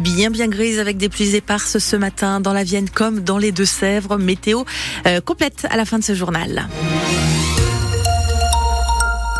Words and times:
Bien 0.00 0.30
bien 0.30 0.48
grise 0.48 0.78
avec 0.78 0.96
des 0.96 1.10
pluies 1.10 1.36
éparses 1.36 1.76
ce 1.76 1.96
matin 1.96 2.40
dans 2.40 2.54
la 2.54 2.64
Vienne 2.64 2.88
comme 2.88 3.20
dans 3.20 3.36
les 3.36 3.52
Deux-Sèvres. 3.52 4.16
Météo 4.16 4.64
euh, 5.06 5.20
complète 5.20 5.66
à 5.68 5.76
la 5.76 5.84
fin 5.84 5.98
de 5.98 6.02
ce 6.02 6.14
journal. 6.14 6.66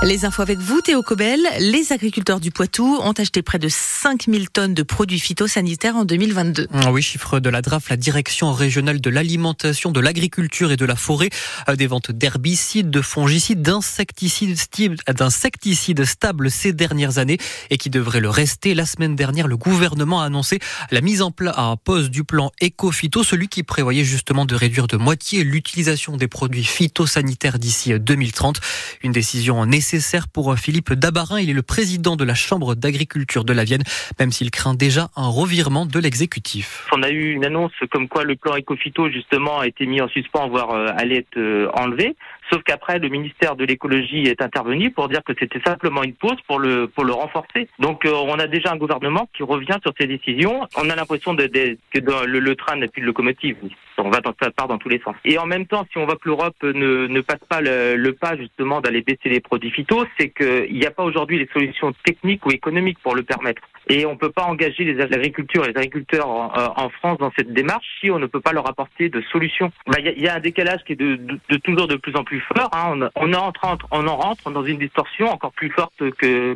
Les 0.05 0.25
infos 0.25 0.43
avec 0.43 0.59
vous, 0.59 0.81
Théo 0.81 1.01
Cobel. 1.05 1.41
Les 1.61 1.93
agriculteurs 1.93 2.41
du 2.41 2.51
Poitou 2.51 2.99
ont 3.05 3.13
acheté 3.13 3.41
près 3.41 3.61
de 3.61 3.69
5000 3.69 4.51
tonnes 4.51 4.75
de 4.75 4.83
produits 4.83 5.21
phytosanitaires 5.21 5.95
en 5.95 6.05
2022. 6.05 6.67
Ah 6.73 6.91
oui, 6.91 7.03
chiffre 7.03 7.39
de 7.39 7.49
la 7.49 7.63
DRAF, 7.63 7.89
la 7.89 7.97
direction 7.97 8.53
régionale 8.53 9.01
de 9.01 9.11
l'alimentation, 9.11 9.93
de 9.93 10.01
l'agriculture 10.01 10.73
et 10.73 10.77
de 10.77 10.85
la 10.85 10.97
forêt. 10.97 11.31
Euh, 11.69 11.77
des 11.77 11.87
ventes 11.87 12.11
d'herbicides, 12.11 12.91
de 12.91 13.01
fongicides, 13.01 13.63
d'insecticides, 13.63 14.59
d'insecticides 15.07 16.05
stables 16.05 16.51
ces 16.51 16.73
dernières 16.73 17.19
années 17.19 17.39
et 17.71 17.79
qui 17.79 17.89
devraient 17.89 18.21
le 18.21 18.31
rester. 18.31 18.75
La 18.75 18.87
semaine 18.87 19.15
dernière, 19.15 19.47
le 19.47 19.57
gouvernement 19.57 20.21
a 20.21 20.25
annoncé 20.25 20.59
la 20.91 21.01
mise 21.01 21.23
en 21.23 21.31
place 21.31 21.55
à 21.57 21.77
pause 21.77 22.11
du 22.11 22.25
plan 22.25 22.51
éco-phyto, 22.61 23.23
celui 23.23 23.47
qui 23.47 23.63
prévoyait 23.63 24.05
justement 24.05 24.47
de 24.47 24.57
réduire 24.57 24.89
de 24.89 24.97
moitié 24.97 25.45
l'utilisation 25.45 26.17
des 26.17 26.27
produits 26.27 26.65
phytosanitaires 26.65 27.61
d'ici 27.61 27.93
2030. 28.01 28.61
Une 29.05 29.13
décision 29.13 29.65
nécessaire 29.65 29.92
pour 30.33 30.57
Philippe 30.59 30.93
Dabarin. 30.95 31.41
Il 31.41 31.51
est 31.51 31.55
le 31.55 31.63
président 31.63 32.17
de 32.17 32.25
la 32.25 32.35
Chambre 32.35 32.75
d'agriculture 32.75 33.45
de 33.45 33.53
la 33.53 33.65
Vienne, 33.65 33.83
même 34.19 34.31
s'il 34.31 34.51
craint 34.51 34.75
déjà 34.75 35.09
un 35.17 35.29
revirement 35.29 35.87
de 35.87 35.99
l'exécutif. 35.99 36.87
On 36.93 37.03
a 37.03 37.11
eu 37.11 37.33
une 37.33 37.45
annonce 37.45 37.73
comme 37.91 38.09
quoi 38.09 38.25
le 38.25 38.37
plan 38.37 38.57
Ecofito 38.57 39.11
justement 39.11 39.59
a 39.59 39.67
été 39.67 39.87
mis 39.87 40.01
en 40.01 40.09
suspens, 40.09 40.49
voire 40.49 40.71
euh, 40.71 40.87
allait 40.97 41.19
être 41.19 41.37
euh, 41.37 41.69
enlevé. 41.75 42.17
Sauf 42.51 42.63
qu'après, 42.65 42.99
le 42.99 43.09
ministère 43.09 43.57
de 43.57 43.65
l'écologie 43.65 44.23
est 44.23 44.43
intervenu 44.43 44.91
pour 44.91 45.09
dire 45.09 45.23
que 45.25 45.33
c'était 45.39 45.61
simplement 45.65 46.03
une 46.03 46.15
pause 46.15 46.37
pour 46.47 46.59
le 46.59 46.87
pour 46.87 47.05
le 47.05 47.13
renforcer. 47.13 47.69
Donc, 47.79 48.05
euh, 48.05 48.13
on 48.13 48.39
a 48.39 48.47
déjà 48.47 48.73
un 48.73 48.77
gouvernement 48.77 49.29
qui 49.35 49.43
revient 49.43 49.79
sur 49.83 49.93
ses 49.99 50.07
décisions. 50.07 50.67
On 50.77 50.91
a 50.91 50.97
l'impression 50.97 51.35
de, 51.35 51.47
que 51.47 52.01
dans 52.01 52.25
le, 52.25 52.41
le, 52.41 52.57
train 52.57 52.77
n'a 52.77 52.89
plus 52.89 53.01
de 53.01 53.07
locomotive. 53.07 53.57
On 53.99 54.11
va 54.11 54.21
dans, 54.21 54.35
ça 54.41 54.51
part 54.51 54.69
dans 54.69 54.79
tous 54.79 54.89
les 54.89 55.01
sens. 55.01 55.15
Et 55.25 55.39
en 55.39 55.47
même 55.47 55.67
temps, 55.67 55.87
si 55.91 55.99
on 55.99 56.05
voit 56.05 56.17
que 56.17 56.29
l'Europe 56.29 56.63
ne, 56.63 57.07
ne 57.07 57.21
passe 57.21 57.45
pas 57.49 57.61
le, 57.61 57.97
le 57.97 58.13
pas 58.13 58.37
justement 58.37 58.81
d'aller 58.81 59.03
baisser 59.03 59.29
les 59.29 59.41
produits 59.41 59.71
phyto, 59.71 60.05
c'est 60.19 60.31
qu'il 60.31 60.75
n'y 60.75 60.87
a 60.87 60.91
pas 60.91 61.05
aujourd'hui 61.05 61.39
les 61.39 61.49
solutions 61.53 61.93
techniques 62.05 62.45
ou 62.47 62.51
économiques 62.51 62.99
pour 63.03 63.15
le 63.15 63.23
permettre. 63.23 63.63
Et 63.89 64.07
on 64.07 64.13
ne 64.13 64.17
peut 64.17 64.31
pas 64.31 64.45
engager 64.45 64.85
les 64.85 65.01
agriculteurs 65.01 65.65
et 65.65 65.73
les 65.73 65.77
agriculteurs 65.77 66.29
en, 66.29 66.53
euh, 66.57 66.69
en, 66.77 66.89
France 66.89 67.19
dans 67.19 67.33
cette 67.37 67.53
démarche 67.53 67.87
si 68.01 68.11
on 68.11 68.19
ne 68.19 68.27
peut 68.27 68.41
pas 68.41 68.53
leur 68.53 68.69
apporter 68.69 69.09
de 69.09 69.21
solutions. 69.33 69.73
Bah, 69.87 69.97
il 69.99 70.05
bah, 70.05 70.11
y, 70.17 70.21
y, 70.21 70.29
a 70.29 70.37
un 70.37 70.41
décalage 70.41 70.85
qui 70.85 70.93
est 70.93 70.97
de, 70.97 71.17
de, 71.17 71.39
de, 71.49 71.57
toujours 71.57 71.89
de 71.89 71.97
plus 71.97 72.15
en 72.17 72.25
plus 72.25 72.32
fort. 72.41 72.71
Hein. 72.73 73.11
On, 73.17 73.33
on, 73.33 73.35
entre, 73.35 73.87
on 73.91 74.07
en 74.07 74.17
rentre 74.17 74.51
dans 74.51 74.65
une 74.65 74.79
distorsion 74.79 75.29
encore 75.29 75.53
plus 75.53 75.71
forte 75.71 76.03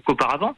qu'auparavant. 0.05 0.55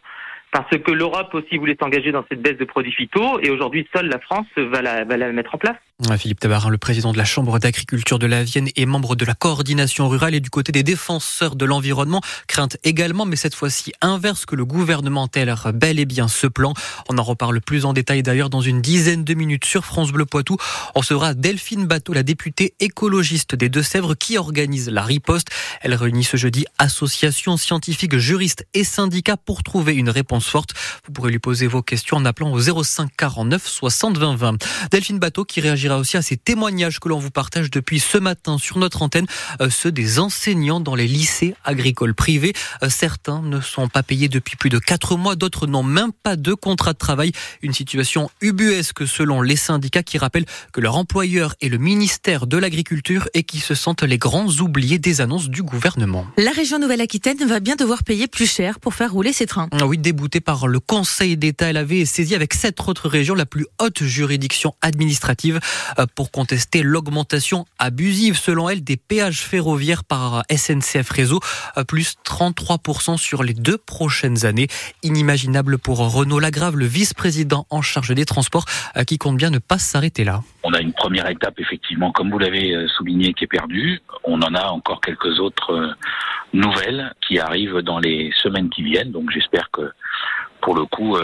parce 0.50 0.70
que 0.70 0.90
l'Europe 0.90 1.34
aussi 1.34 1.58
voulait 1.58 1.76
s'engager 1.80 2.12
dans 2.12 2.24
cette 2.28 2.40
baisse 2.40 2.56
de 2.56 2.64
produits 2.64 2.92
phyto 2.92 3.40
et 3.40 3.50
aujourd'hui 3.50 3.88
seule 3.94 4.08
la 4.08 4.18
France 4.18 4.46
va 4.56 4.82
la, 4.82 5.04
va 5.04 5.16
la 5.16 5.32
mettre 5.32 5.54
en 5.54 5.58
place. 5.58 5.76
Philippe 6.16 6.38
Tabarin, 6.38 6.70
le 6.70 6.78
président 6.78 7.12
de 7.12 7.18
la 7.18 7.24
Chambre 7.24 7.58
d'agriculture 7.58 8.20
de 8.20 8.26
la 8.26 8.44
Vienne 8.44 8.68
et 8.76 8.86
membre 8.86 9.16
de 9.16 9.24
la 9.24 9.34
coordination 9.34 10.08
rurale 10.08 10.32
et 10.32 10.38
du 10.38 10.48
côté 10.48 10.70
des 10.70 10.84
défenseurs 10.84 11.56
de 11.56 11.64
l'environnement, 11.64 12.20
crainte 12.46 12.76
également, 12.84 13.26
mais 13.26 13.34
cette 13.34 13.56
fois-ci 13.56 13.92
inverse 14.00 14.46
que 14.46 14.54
le 14.54 14.64
gouvernement 14.64 15.26
tolère 15.26 15.72
bel 15.74 15.98
et 15.98 16.04
bien 16.04 16.28
ce 16.28 16.46
plan. 16.46 16.72
On 17.08 17.18
en 17.18 17.22
reparle 17.24 17.60
plus 17.60 17.84
en 17.84 17.94
détail 17.94 18.22
d'ailleurs 18.22 18.48
dans 18.48 18.60
une 18.60 18.80
dizaine 18.80 19.24
de 19.24 19.34
minutes 19.34 19.64
sur 19.64 19.84
France 19.84 20.12
Bleu 20.12 20.24
Poitou. 20.24 20.56
On 20.94 21.02
sera 21.02 21.34
Delphine 21.34 21.86
Bateau, 21.86 22.12
la 22.12 22.22
députée 22.22 22.74
écologiste 22.78 23.56
des 23.56 23.68
Deux-Sèvres, 23.68 24.14
qui 24.14 24.38
organise 24.38 24.88
la 24.88 25.02
riposte. 25.02 25.48
Elle 25.80 25.94
réunit 25.94 26.22
ce 26.22 26.36
jeudi 26.36 26.64
associations 26.78 27.56
scientifiques, 27.56 28.16
juristes 28.18 28.64
et 28.72 28.84
syndicats 28.84 29.36
pour 29.36 29.64
trouver 29.64 29.94
une 29.94 30.10
réponse 30.10 30.46
forte. 30.46 30.74
Vous 31.06 31.12
pourrez 31.12 31.32
lui 31.32 31.40
poser 31.40 31.66
vos 31.66 31.82
questions 31.82 32.18
en 32.18 32.24
appelant 32.24 32.52
au 32.52 32.84
05 32.84 33.10
49 33.16 33.66
60 33.66 34.16
20 34.16 34.36
20. 34.36 34.64
Delphine 34.92 35.18
Bateau 35.18 35.44
qui 35.44 35.60
réagit 35.60 35.87
aussi 35.96 36.16
à 36.16 36.22
ces 36.22 36.36
témoignages 36.36 37.00
que 37.00 37.08
l'on 37.08 37.18
vous 37.18 37.30
partage 37.30 37.70
depuis 37.70 38.00
ce 38.00 38.18
matin 38.18 38.58
sur 38.58 38.78
notre 38.78 39.02
antenne, 39.02 39.26
euh, 39.60 39.70
ceux 39.70 39.92
des 39.92 40.18
enseignants 40.18 40.80
dans 40.80 40.94
les 40.94 41.06
lycées 41.06 41.54
agricoles 41.64 42.14
privés. 42.14 42.52
Euh, 42.82 42.90
certains 42.90 43.40
ne 43.42 43.60
sont 43.60 43.88
pas 43.88 44.02
payés 44.02 44.28
depuis 44.28 44.56
plus 44.56 44.70
de 44.70 44.78
quatre 44.78 45.16
mois, 45.16 45.36
d'autres 45.36 45.66
n'ont 45.66 45.82
même 45.82 46.12
pas 46.12 46.36
de 46.36 46.52
contrat 46.54 46.92
de 46.92 46.98
travail. 46.98 47.32
Une 47.62 47.72
situation 47.72 48.30
ubuesque 48.40 49.06
selon 49.06 49.40
les 49.40 49.56
syndicats 49.56 50.02
qui 50.02 50.18
rappellent 50.18 50.46
que 50.72 50.80
leur 50.80 50.96
employeur 50.96 51.54
est 51.60 51.68
le 51.68 51.78
ministère 51.78 52.46
de 52.46 52.56
l'Agriculture 52.56 53.28
et 53.34 53.42
qui 53.44 53.60
se 53.60 53.74
sentent 53.74 54.02
les 54.02 54.18
grands 54.18 54.48
oubliés 54.58 54.98
des 54.98 55.20
annonces 55.20 55.48
du 55.48 55.62
gouvernement. 55.62 56.26
La 56.36 56.50
région 56.50 56.78
Nouvelle-Aquitaine 56.78 57.46
va 57.46 57.60
bien 57.60 57.76
devoir 57.76 58.04
payer 58.04 58.26
plus 58.26 58.50
cher 58.50 58.80
pour 58.80 58.94
faire 58.94 59.12
rouler 59.12 59.32
ses 59.32 59.46
trains. 59.46 59.68
Ah 59.72 59.86
oui, 59.86 59.98
déboutée 59.98 60.40
par 60.40 60.66
le 60.66 60.80
Conseil 60.80 61.36
d'État, 61.36 61.70
elle 61.70 61.76
avait 61.76 62.04
saisi 62.04 62.34
avec 62.34 62.54
sept 62.54 62.80
autres 62.86 63.08
régions 63.08 63.34
la 63.34 63.46
plus 63.46 63.66
haute 63.80 64.02
juridiction 64.02 64.74
administrative. 64.80 65.60
Euh, 65.98 66.06
pour 66.14 66.30
contester 66.30 66.82
l'augmentation 66.82 67.66
abusive, 67.78 68.36
selon 68.36 68.68
elle, 68.68 68.82
des 68.82 68.96
péages 68.96 69.40
ferroviaires 69.40 70.04
par 70.04 70.42
SNCF 70.50 71.10
Réseau, 71.10 71.40
euh, 71.76 71.84
plus 71.84 72.16
33% 72.24 73.16
sur 73.16 73.42
les 73.42 73.54
deux 73.54 73.78
prochaines 73.78 74.44
années. 74.46 74.68
Inimaginable 75.02 75.78
pour 75.78 75.98
Renaud 75.98 76.38
Lagrave, 76.38 76.76
le 76.76 76.86
vice-président 76.86 77.66
en 77.70 77.82
charge 77.82 78.14
des 78.14 78.24
transports, 78.24 78.64
euh, 78.96 79.04
qui 79.04 79.18
compte 79.18 79.36
bien 79.36 79.50
ne 79.50 79.58
pas 79.58 79.78
s'arrêter 79.78 80.24
là. 80.24 80.42
On 80.62 80.72
a 80.72 80.80
une 80.80 80.92
première 80.92 81.28
étape, 81.28 81.58
effectivement, 81.58 82.12
comme 82.12 82.30
vous 82.30 82.38
l'avez 82.38 82.86
souligné, 82.96 83.32
qui 83.32 83.44
est 83.44 83.48
perdue. 83.48 84.00
On 84.24 84.40
en 84.42 84.54
a 84.54 84.68
encore 84.68 85.00
quelques 85.00 85.38
autres 85.38 85.96
nouvelles 86.52 87.12
qui 87.26 87.38
arrivent 87.38 87.78
dans 87.78 87.98
les 87.98 88.30
semaines 88.42 88.68
qui 88.68 88.82
viennent. 88.82 89.12
Donc 89.12 89.30
j'espère 89.30 89.70
que 89.70 89.90
pour 90.60 90.74
le 90.74 90.84
coup, 90.84 91.16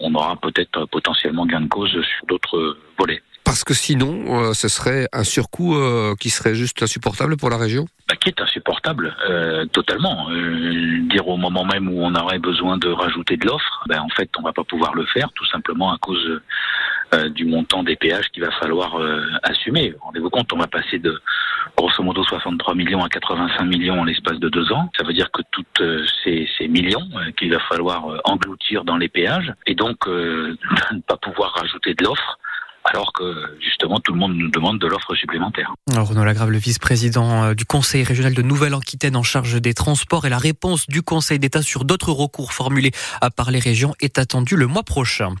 on 0.00 0.14
aura 0.14 0.36
peut-être 0.36 0.84
potentiellement 0.86 1.46
gain 1.46 1.62
de 1.62 1.68
cause 1.68 1.90
sur 1.90 2.26
d'autres 2.26 2.76
volets. 2.98 3.22
Parce 3.54 3.62
que 3.62 3.72
sinon, 3.72 4.24
euh, 4.26 4.52
ce 4.52 4.66
serait 4.66 5.06
un 5.12 5.22
surcoût 5.22 5.76
euh, 5.76 6.16
qui 6.18 6.28
serait 6.28 6.56
juste 6.56 6.82
insupportable 6.82 7.36
pour 7.36 7.50
la 7.50 7.56
région? 7.56 7.86
Bah, 8.08 8.16
Qui 8.16 8.30
est 8.30 8.40
insupportable, 8.40 9.14
euh, 9.30 9.64
totalement. 9.66 10.28
Dire 11.08 11.28
au 11.28 11.36
moment 11.36 11.64
même 11.64 11.88
où 11.88 12.04
on 12.04 12.12
aurait 12.16 12.40
besoin 12.40 12.78
de 12.78 12.88
rajouter 12.88 13.36
de 13.36 13.46
l'offre, 13.46 13.84
ben, 13.86 14.00
en 14.00 14.08
fait, 14.08 14.28
on 14.40 14.42
va 14.42 14.52
pas 14.52 14.64
pouvoir 14.64 14.96
le 14.96 15.06
faire, 15.06 15.30
tout 15.36 15.46
simplement 15.46 15.92
à 15.92 15.98
cause 15.98 16.40
du 17.36 17.44
montant 17.44 17.84
des 17.84 17.94
péages 17.94 18.28
qu'il 18.32 18.42
va 18.42 18.50
falloir 18.58 18.98
assumer. 19.44 19.94
Rendez-vous 20.00 20.30
compte, 20.30 20.52
on 20.52 20.58
va 20.58 20.66
passer 20.66 20.98
de 20.98 21.16
grosso 21.76 22.02
modo 22.02 22.24
63 22.24 22.74
millions 22.74 23.04
à 23.04 23.08
85 23.08 23.66
millions 23.66 24.00
en 24.00 24.04
l'espace 24.04 24.40
de 24.40 24.48
deux 24.48 24.72
ans. 24.72 24.90
Ça 24.98 25.06
veut 25.06 25.12
dire 25.12 25.30
que 25.30 25.42
toutes 25.52 25.80
ces, 26.24 26.48
ces 26.58 26.66
millions 26.66 27.08
qu'il 27.38 27.52
va 27.52 27.60
falloir 27.60 28.20
engloutir 28.24 28.82
dans 28.82 28.96
les 28.96 29.08
péages, 29.08 29.52
et 29.64 29.76
donc 29.76 30.08
ne 30.08 31.00
pas 31.06 31.18
pouvoir 31.18 31.52
rajouter 31.52 31.94
de 31.94 32.02
l'offre, 32.02 32.40
tout 34.04 34.12
le 34.12 34.18
monde 34.18 34.36
nous 34.36 34.50
demande 34.50 34.78
de 34.78 34.86
l'offre 34.86 35.14
supplémentaire. 35.14 35.74
Renaud 35.90 36.24
Lagrave, 36.24 36.50
le 36.50 36.58
vice-président 36.58 37.44
euh, 37.44 37.54
du 37.54 37.64
Conseil 37.64 38.04
régional 38.04 38.34
de 38.34 38.42
Nouvelle-Aquitaine 38.42 39.16
en 39.16 39.22
charge 39.22 39.60
des 39.60 39.72
transports 39.72 40.26
et 40.26 40.28
la 40.28 40.38
réponse 40.38 40.86
du 40.86 41.02
Conseil 41.02 41.38
d'État 41.38 41.62
sur 41.62 41.84
d'autres 41.84 42.12
recours 42.12 42.52
formulés 42.52 42.92
par 43.34 43.50
les 43.50 43.58
régions 43.58 43.94
est 44.00 44.18
attendue 44.18 44.56
le 44.56 44.66
mois 44.66 44.82
prochain. 44.82 45.34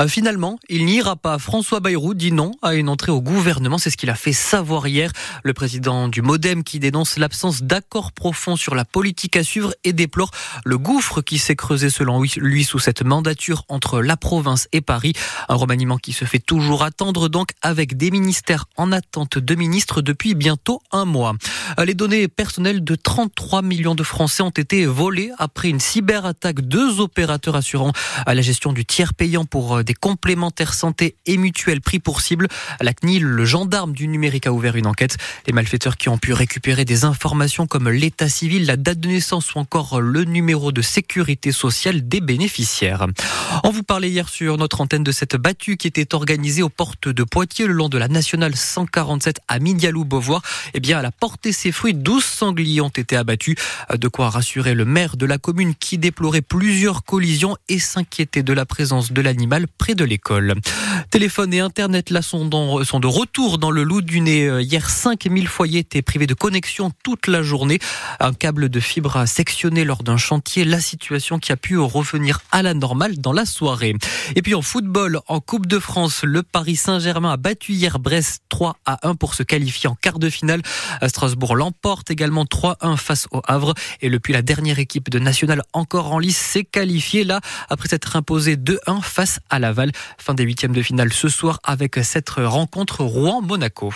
Euh, 0.00 0.08
finalement, 0.08 0.58
il 0.68 0.84
n'ira 0.84 1.14
pas. 1.14 1.38
François 1.38 1.78
Bayrou 1.78 2.14
dit 2.14 2.32
non 2.32 2.50
à 2.60 2.74
une 2.74 2.88
entrée 2.88 3.12
au 3.12 3.22
gouvernement. 3.22 3.78
C'est 3.78 3.90
ce 3.90 3.96
qu'il 3.96 4.10
a 4.10 4.16
fait 4.16 4.32
savoir 4.32 4.88
hier. 4.88 5.12
Le 5.44 5.54
président 5.54 6.08
du 6.08 6.20
Modem 6.20 6.64
qui 6.64 6.80
dénonce 6.80 7.18
l'absence 7.18 7.62
d'accord 7.62 8.10
profond 8.12 8.56
sur 8.56 8.74
la 8.74 8.84
politique 8.84 9.36
à 9.36 9.44
suivre 9.44 9.72
et 9.84 9.92
déplore 9.92 10.32
le 10.64 10.76
gouffre 10.76 11.22
qui 11.22 11.38
s'est 11.38 11.56
creusé 11.56 11.88
selon 11.88 12.20
lui 12.36 12.64
sous 12.64 12.80
cette 12.80 13.02
mandature 13.02 13.64
entre 13.68 14.00
la 14.00 14.16
province 14.16 14.66
et 14.72 14.80
Paris. 14.80 15.12
Un 15.48 15.54
remaniement 15.54 15.98
qui 15.98 16.12
se 16.12 16.24
fait 16.24 16.40
toujours 16.40 16.82
attendre 16.82 17.28
donc 17.28 17.50
avec 17.62 17.96
des 17.96 18.07
ministères 18.10 18.66
en 18.76 18.92
attente 18.92 19.38
de 19.38 19.54
ministres 19.54 20.02
depuis 20.02 20.34
bientôt 20.34 20.80
un 20.92 21.04
mois. 21.04 21.34
Les 21.84 21.94
données 21.94 22.28
personnelles 22.28 22.84
de 22.84 22.94
33 22.94 23.62
millions 23.62 23.94
de 23.94 24.02
Français 24.02 24.42
ont 24.42 24.50
été 24.50 24.86
volées 24.86 25.30
après 25.38 25.68
une 25.68 25.80
cyberattaque. 25.80 26.60
Deux 26.60 27.00
opérateurs 27.00 27.56
assurant 27.56 27.92
à 28.26 28.34
la 28.34 28.42
gestion 28.42 28.72
du 28.72 28.84
tiers 28.84 29.14
payant 29.14 29.44
pour 29.44 29.84
des 29.84 29.94
complémentaires 29.94 30.74
santé 30.74 31.16
et 31.26 31.36
mutuelles 31.36 31.80
pris 31.80 31.98
pour 31.98 32.20
cible. 32.20 32.48
La 32.80 32.92
CNIL, 32.92 33.24
le 33.24 33.44
gendarme 33.44 33.92
du 33.92 34.08
numérique, 34.08 34.46
a 34.46 34.52
ouvert 34.52 34.76
une 34.76 34.86
enquête. 34.86 35.16
Les 35.46 35.52
malfaiteurs 35.52 35.96
qui 35.96 36.08
ont 36.08 36.18
pu 36.18 36.32
récupérer 36.32 36.84
des 36.84 37.04
informations 37.04 37.66
comme 37.66 37.88
l'état 37.88 38.28
civil, 38.28 38.66
la 38.66 38.76
date 38.76 39.00
de 39.00 39.08
naissance 39.08 39.54
ou 39.54 39.58
encore 39.58 40.00
le 40.00 40.24
numéro 40.24 40.72
de 40.72 40.82
sécurité 40.82 41.52
sociale 41.52 42.08
des 42.08 42.20
bénéficiaires. 42.20 43.06
On 43.64 43.70
vous 43.70 43.82
parlait 43.82 44.10
hier 44.10 44.28
sur 44.28 44.56
notre 44.56 44.80
antenne 44.80 45.04
de 45.04 45.12
cette 45.12 45.36
battue 45.36 45.76
qui 45.76 45.86
était 45.86 46.14
organisée 46.14 46.62
au 46.62 46.68
porte 46.68 47.08
de 47.08 47.24
Poitiers, 47.24 47.66
le 47.66 47.72
long 47.72 47.88
de 47.88 47.97
la 47.98 48.08
nationale 48.08 48.56
147 48.56 49.40
à 49.48 49.58
Midialou-Beauvoir, 49.58 50.42
eh 50.74 50.80
bien, 50.80 51.00
elle 51.00 51.06
a 51.06 51.10
porté 51.10 51.52
ses 51.52 51.72
fruits. 51.72 51.94
12 51.94 52.24
sangliers 52.24 52.80
ont 52.80 52.88
été 52.88 53.16
abattus. 53.16 53.56
De 53.94 54.08
quoi 54.08 54.30
rassurer 54.30 54.74
le 54.74 54.84
maire 54.84 55.16
de 55.16 55.26
la 55.26 55.38
commune 55.38 55.74
qui 55.74 55.98
déplorait 55.98 56.42
plusieurs 56.42 57.04
collisions 57.04 57.56
et 57.68 57.78
s'inquiétait 57.78 58.42
de 58.42 58.52
la 58.52 58.66
présence 58.66 59.12
de 59.12 59.20
l'animal 59.20 59.66
près 59.78 59.94
de 59.94 60.04
l'école. 60.04 60.54
Téléphone 61.10 61.54
et 61.54 61.60
Internet 61.60 62.10
là 62.10 62.22
sont, 62.22 62.84
sont 62.84 63.00
de 63.00 63.06
retour 63.06 63.58
dans 63.58 63.70
le 63.70 63.82
loup 63.82 64.02
du 64.02 64.20
nez. 64.20 64.60
Hier, 64.60 64.88
5000 64.88 65.48
foyers 65.48 65.80
étaient 65.80 66.02
privés 66.02 66.26
de 66.26 66.34
connexion 66.34 66.92
toute 67.02 67.26
la 67.26 67.42
journée. 67.42 67.78
Un 68.20 68.32
câble 68.32 68.68
de 68.68 68.80
fibre 68.80 69.16
a 69.16 69.26
sectionné 69.26 69.84
lors 69.84 70.02
d'un 70.02 70.16
chantier. 70.16 70.64
La 70.64 70.80
situation 70.80 71.38
qui 71.38 71.52
a 71.52 71.56
pu 71.56 71.78
revenir 71.78 72.40
à 72.50 72.62
la 72.62 72.74
normale 72.74 73.18
dans 73.18 73.32
la 73.32 73.44
soirée. 73.44 73.94
Et 74.36 74.42
puis 74.42 74.54
en 74.54 74.62
football, 74.62 75.20
en 75.26 75.40
Coupe 75.40 75.66
de 75.66 75.78
France, 75.78 76.22
le 76.24 76.42
Paris 76.42 76.76
Saint-Germain 76.76 77.32
a 77.32 77.36
battu 77.36 77.72
hier 77.72 77.87
Brest 77.96 78.42
3 78.50 78.76
à 78.84 79.08
1 79.08 79.14
pour 79.14 79.34
se 79.34 79.42
qualifier 79.42 79.88
en 79.88 79.94
quart 79.94 80.18
de 80.18 80.28
finale. 80.28 80.60
Strasbourg 81.06 81.56
l'emporte 81.56 82.10
également 82.10 82.44
3-1 82.44 82.96
face 82.96 83.26
au 83.30 83.40
Havre. 83.46 83.72
Et 84.02 84.10
depuis 84.10 84.34
la 84.34 84.42
dernière 84.42 84.78
équipe 84.78 85.08
de 85.08 85.18
National 85.18 85.62
encore 85.72 86.12
en 86.12 86.18
lice 86.18 86.36
s'est 86.36 86.64
qualifiée 86.64 87.24
là 87.24 87.40
après 87.70 87.88
s'être 87.88 88.16
imposé 88.16 88.56
2-1 88.56 89.00
face 89.00 89.40
à 89.48 89.58
Laval. 89.58 89.92
Fin 90.18 90.34
des 90.34 90.44
huitièmes 90.44 90.72
de 90.72 90.82
finale 90.82 91.12
ce 91.12 91.28
soir 91.28 91.60
avec 91.64 91.98
cette 92.02 92.30
rencontre 92.30 93.04
Rouen-Monaco. 93.04 93.94